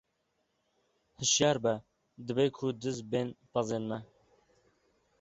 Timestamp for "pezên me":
3.51-3.97